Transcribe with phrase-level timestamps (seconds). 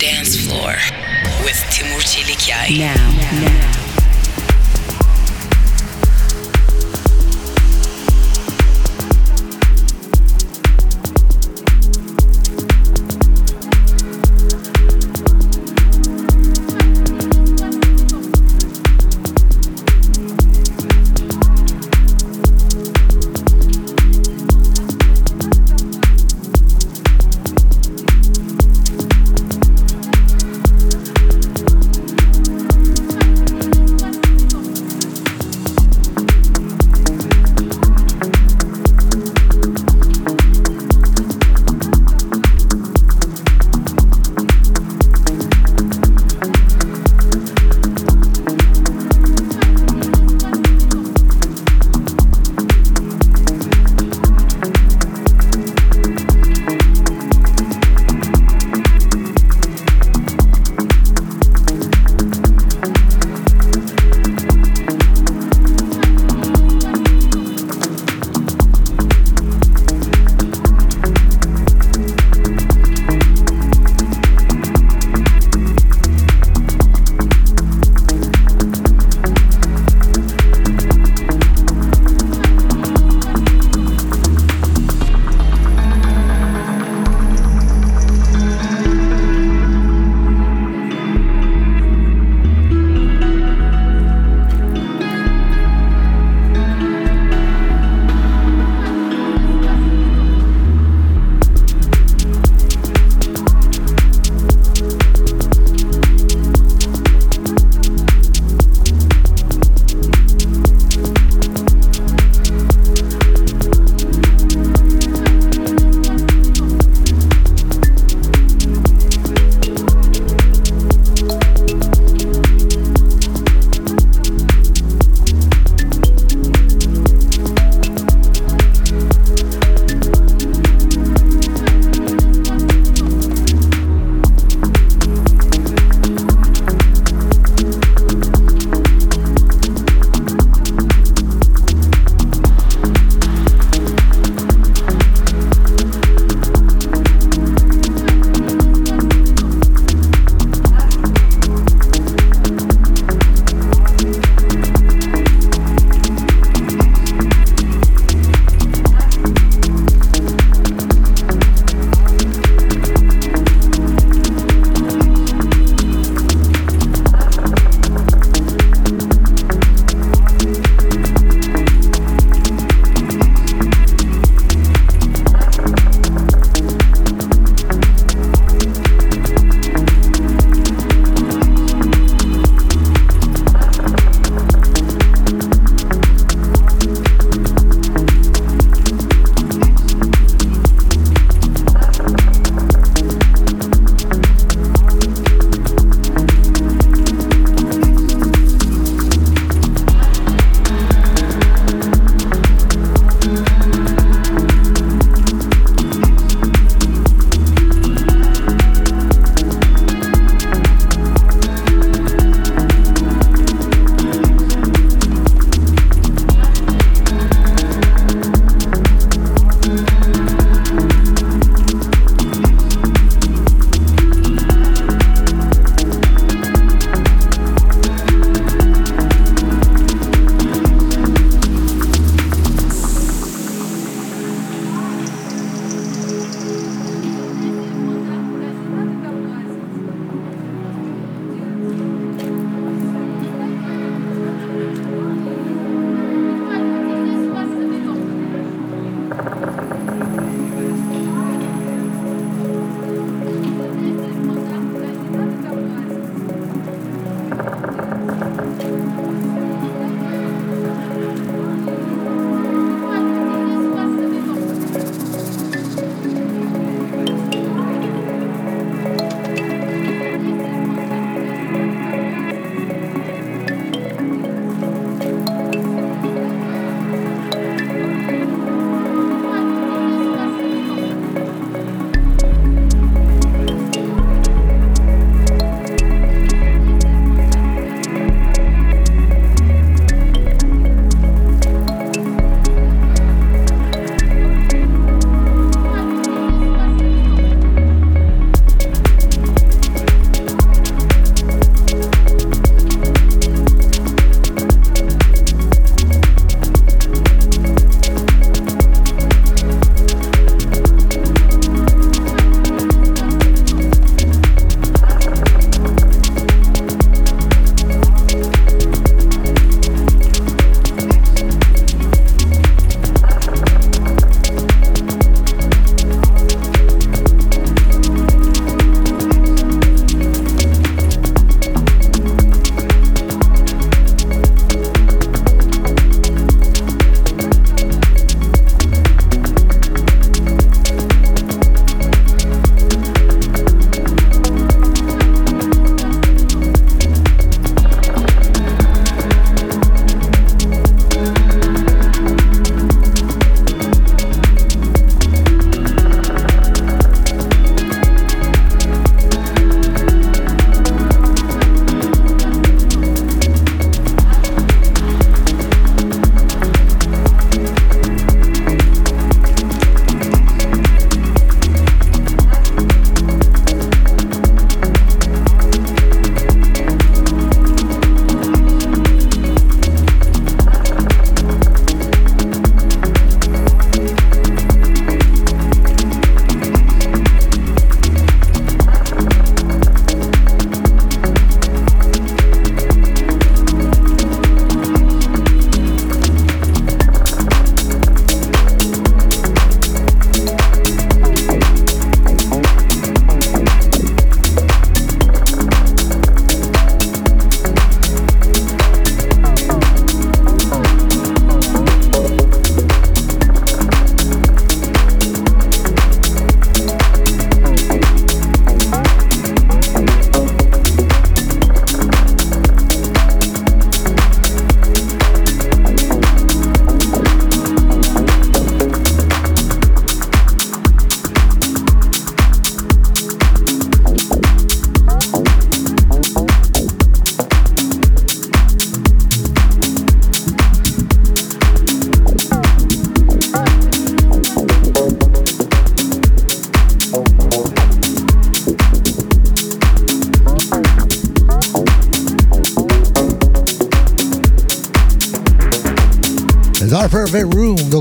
[0.00, 0.76] Dance Floor
[1.44, 2.78] with Timur Çelikyay.
[2.78, 3.89] Now, now.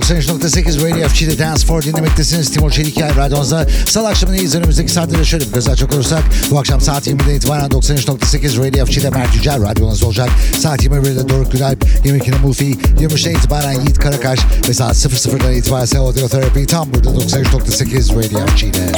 [0.09, 2.51] 93.8 Radio FG'de Dance for dinlemektesiniz.
[2.51, 4.55] Timur Çelikel radyonuzda salı akşamındayız.
[4.55, 9.09] Önümüzdeki saatlere şöyle bir göz açacak olursak bu akşam saat 20'den itibaren 93.8 Radio FG'de
[9.09, 10.29] Mert Yücel radyonuz olacak.
[10.59, 14.39] Saat 21'de Doruk Gülalp, 22'de Mufi, 23'den itibaren Yiğit Karakaş
[14.69, 18.91] ve saat 00'dan itibaren Audio Therapy tam burada 93.8 Radio FG'de.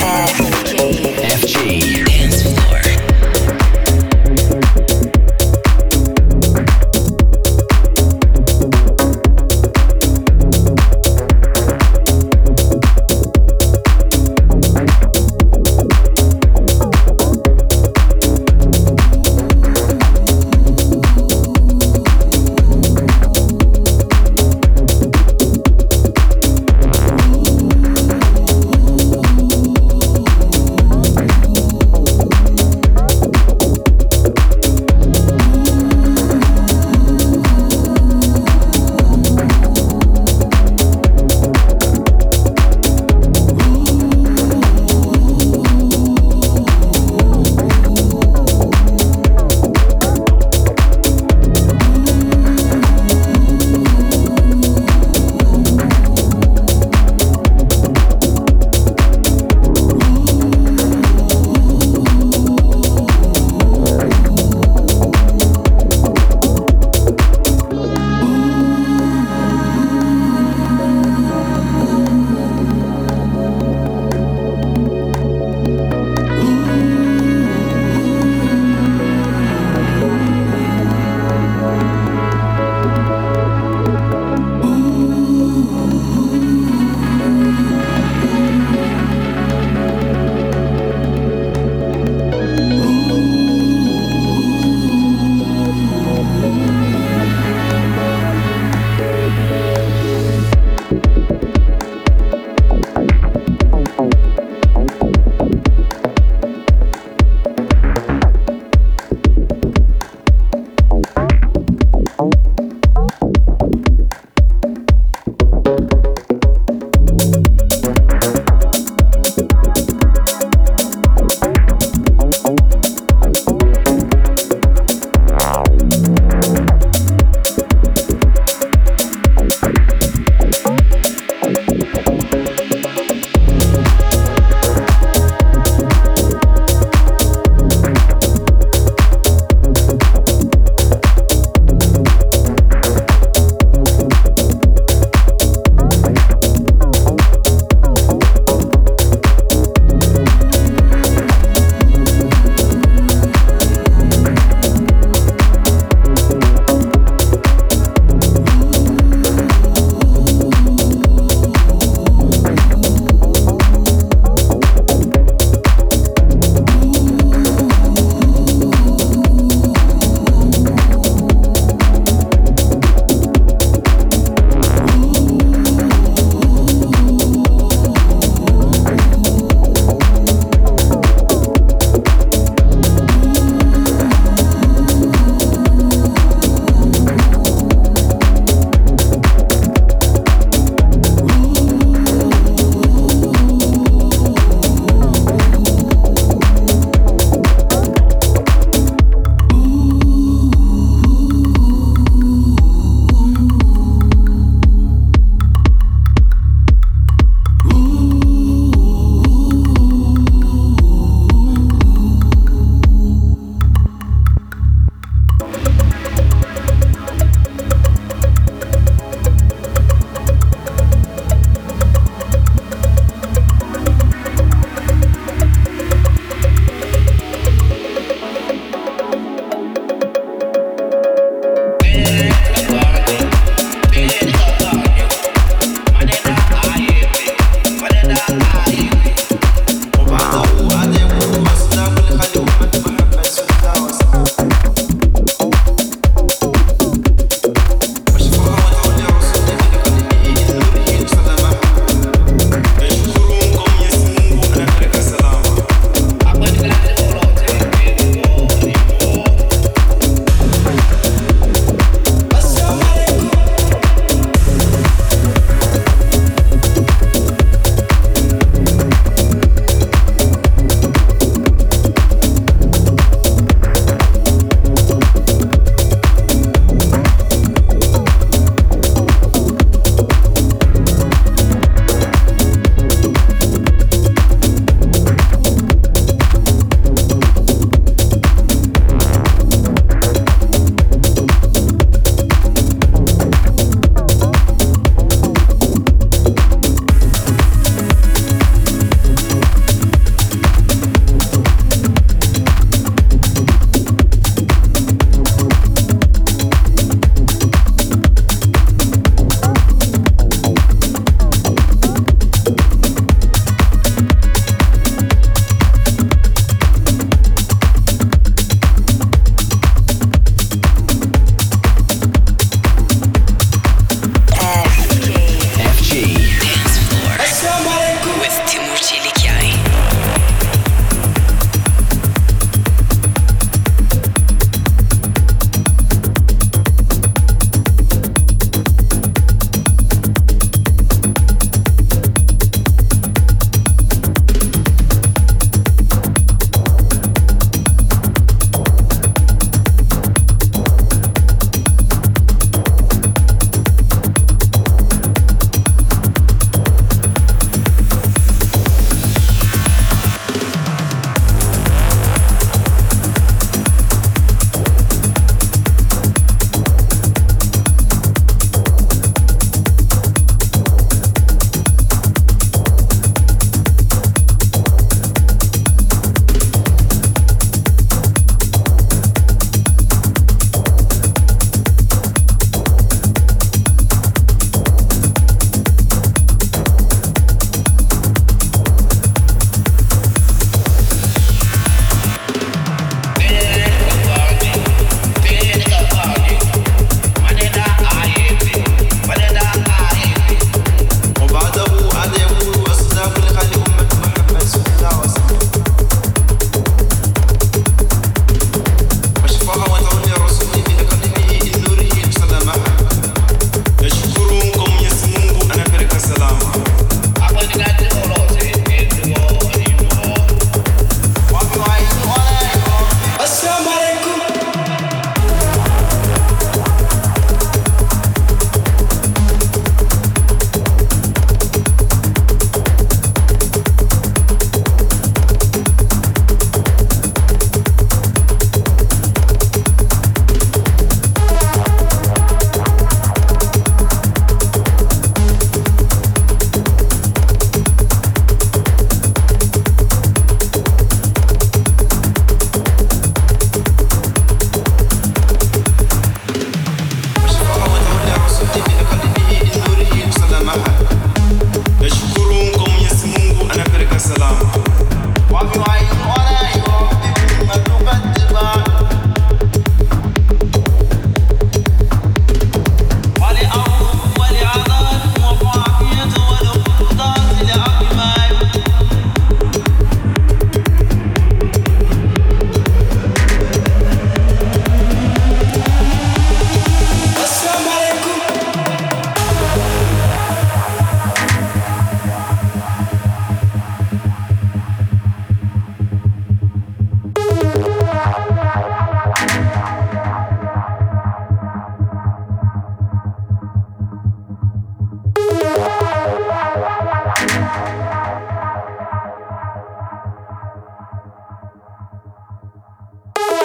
[1.38, 1.56] FG.
[2.08, 3.11] Dance Floor.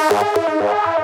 [0.08, 0.95] Yeah.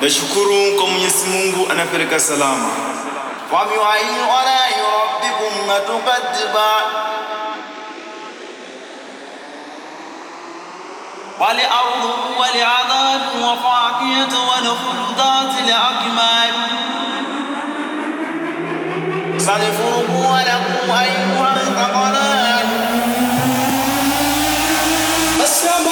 [0.00, 2.68] Nashukuru kwa Mwenyezi Mungu anapeleka salama.
[3.52, 6.70] Wamiwahi wala yurabbikum matukadiba
[11.40, 12.04] ولأرض
[12.40, 14.96] ولعذاب وفاكهة ونخل
[15.64, 16.54] الأكمام
[19.38, 22.68] سنفرق ولكم أيها الثقلان
[25.42, 25.89] السلام عليكم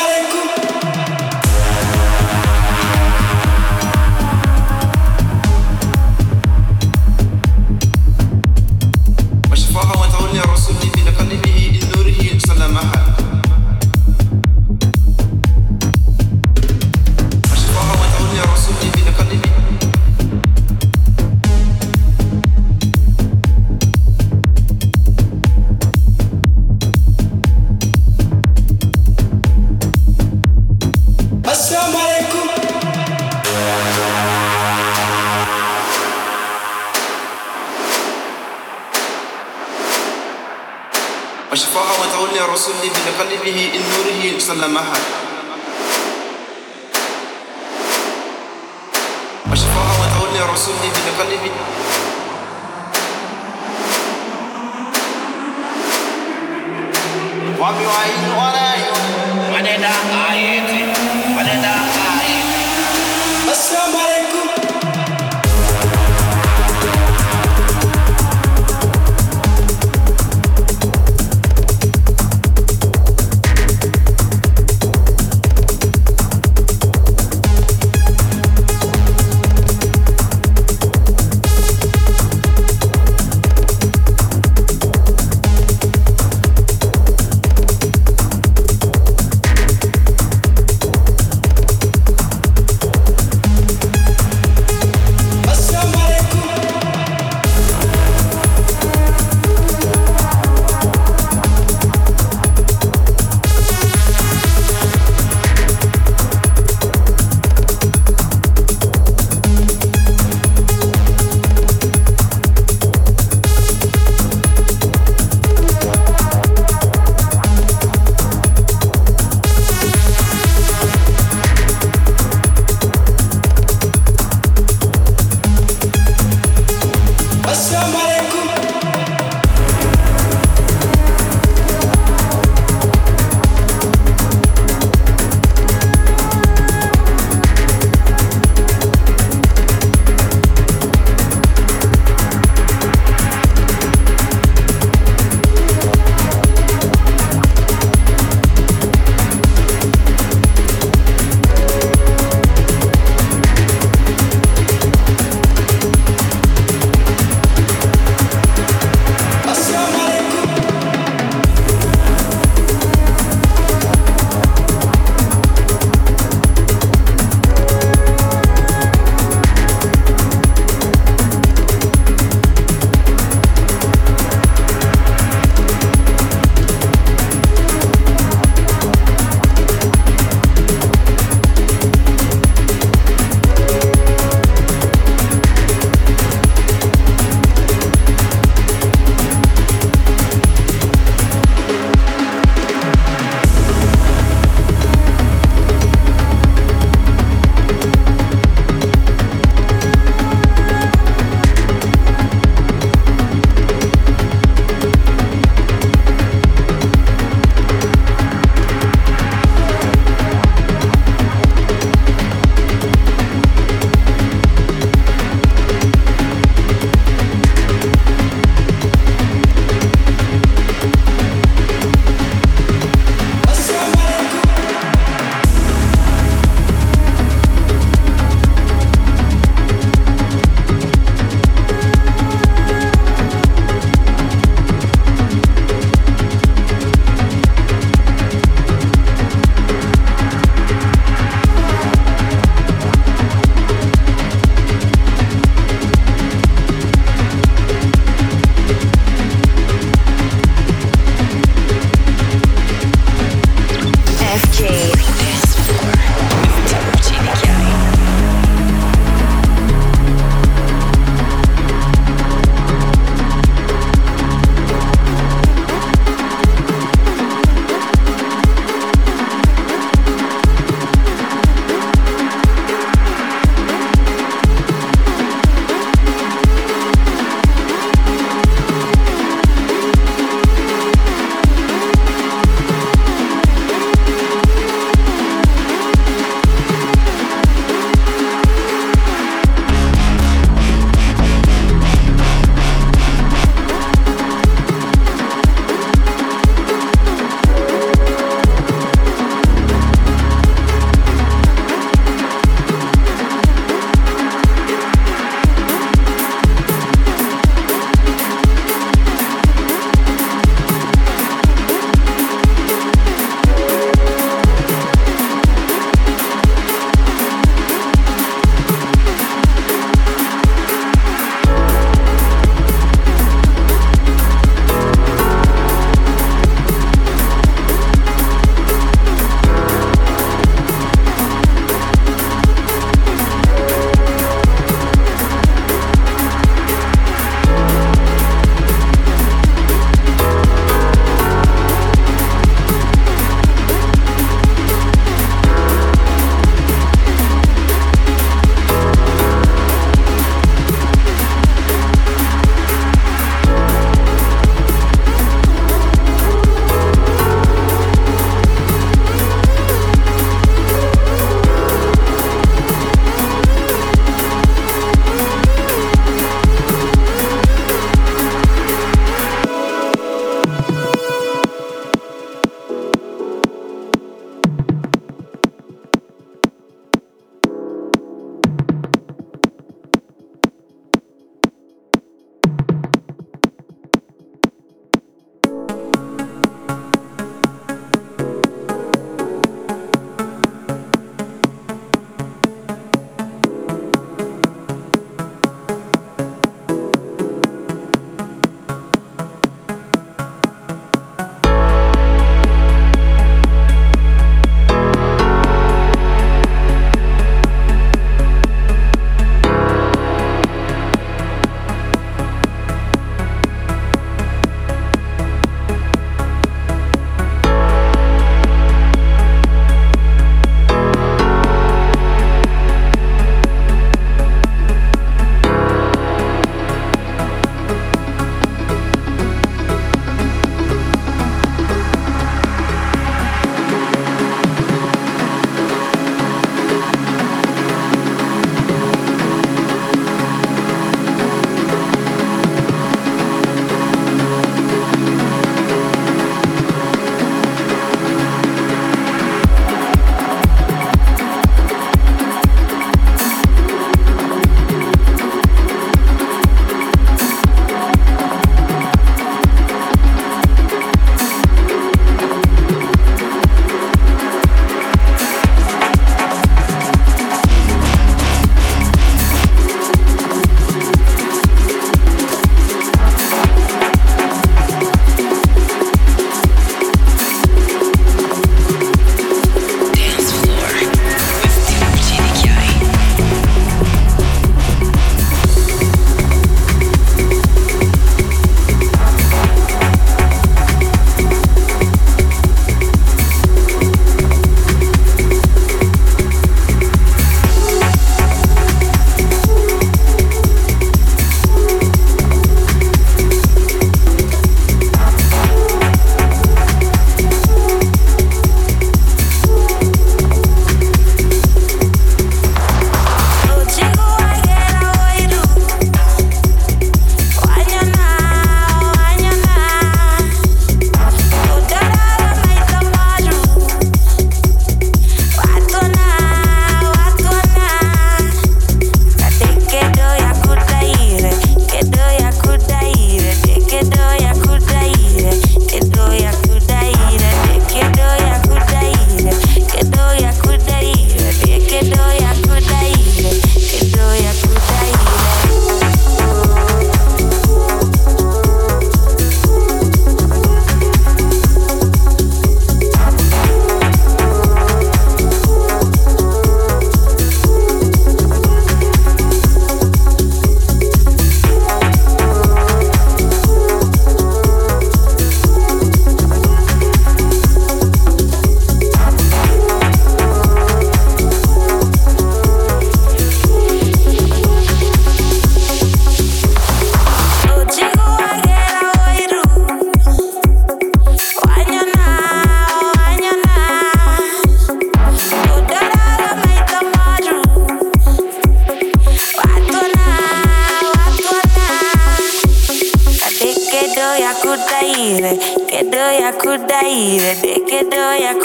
[44.49, 44.93] نوره سلمها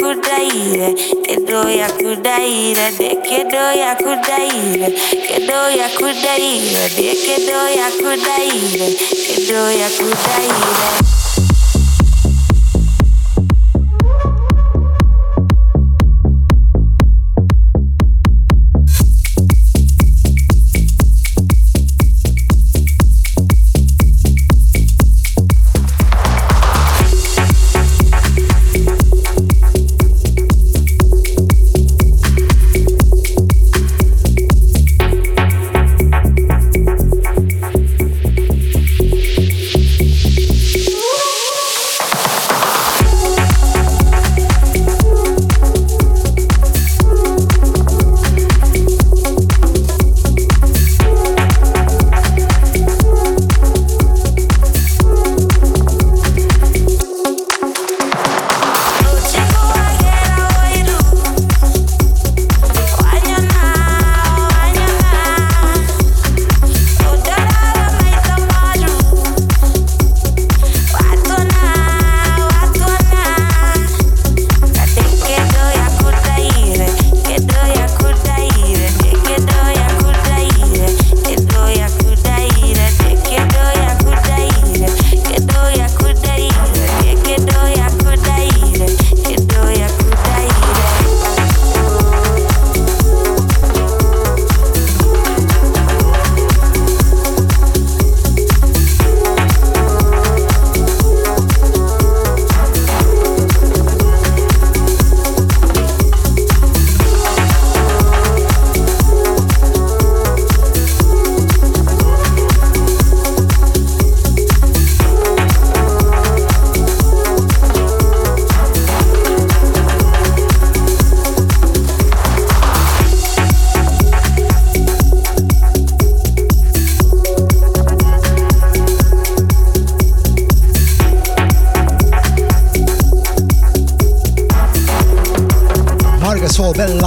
[0.05, 4.89] kudaire, te doya kudaire, de ke doya kudaire,
[5.27, 8.87] ke doya kudaire, de ke doya kudaire,
[9.25, 11.24] ke doya kudaire.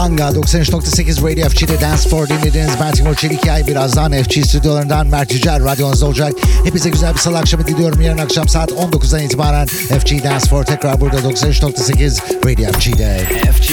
[0.08, 3.66] Langa 93.8 Radio FG'de Dance for dinlediğiniz Ben Timur Çelikay.
[3.66, 6.32] Birazdan FG stüdyolarından Mert Yücel radyonuzda olacak.
[6.64, 8.00] Hepinize güzel bir salı akşamı diliyorum.
[8.00, 13.26] Yarın akşam saat 19'dan itibaren FG Dance for tekrar burada 93.8 Radio FG'de.
[13.52, 13.72] FG.